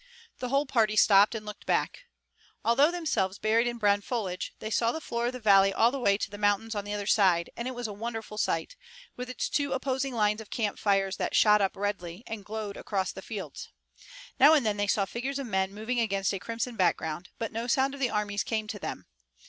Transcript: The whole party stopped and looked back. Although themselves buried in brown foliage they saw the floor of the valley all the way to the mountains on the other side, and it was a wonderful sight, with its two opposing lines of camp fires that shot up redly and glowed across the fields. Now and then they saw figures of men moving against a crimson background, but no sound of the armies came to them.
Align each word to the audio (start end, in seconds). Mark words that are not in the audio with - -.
The 0.39 0.49
whole 0.49 0.65
party 0.65 0.95
stopped 0.95 1.35
and 1.35 1.45
looked 1.45 1.67
back. 1.67 2.05
Although 2.65 2.89
themselves 2.89 3.37
buried 3.37 3.67
in 3.67 3.77
brown 3.77 4.01
foliage 4.01 4.55
they 4.57 4.71
saw 4.71 4.91
the 4.91 4.99
floor 4.99 5.27
of 5.27 5.33
the 5.33 5.39
valley 5.39 5.71
all 5.71 5.91
the 5.91 5.99
way 5.99 6.17
to 6.17 6.31
the 6.31 6.39
mountains 6.39 6.73
on 6.73 6.85
the 6.85 6.93
other 6.95 7.05
side, 7.05 7.51
and 7.55 7.67
it 7.67 7.75
was 7.75 7.85
a 7.87 7.93
wonderful 7.93 8.39
sight, 8.39 8.75
with 9.15 9.29
its 9.29 9.47
two 9.47 9.73
opposing 9.73 10.15
lines 10.15 10.41
of 10.41 10.49
camp 10.49 10.79
fires 10.79 11.17
that 11.17 11.35
shot 11.35 11.61
up 11.61 11.75
redly 11.77 12.23
and 12.25 12.43
glowed 12.45 12.77
across 12.77 13.11
the 13.11 13.21
fields. 13.21 13.69
Now 14.39 14.55
and 14.55 14.65
then 14.65 14.77
they 14.77 14.87
saw 14.87 15.05
figures 15.05 15.37
of 15.37 15.45
men 15.45 15.71
moving 15.71 15.99
against 15.99 16.33
a 16.33 16.39
crimson 16.39 16.75
background, 16.75 17.29
but 17.37 17.51
no 17.51 17.67
sound 17.67 17.93
of 17.93 17.99
the 17.99 18.09
armies 18.09 18.43
came 18.43 18.65
to 18.69 18.79
them. 18.79 19.05